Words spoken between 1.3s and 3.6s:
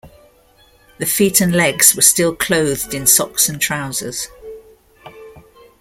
and legs were still clothed in socks